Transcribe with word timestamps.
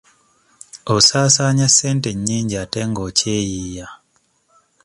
Osaasaanya 0.95 1.67
ssente 1.69 2.09
nnyingi 2.13 2.55
ate 2.63 2.79
nga 2.89 3.01
okyeyiiya. 3.07 3.87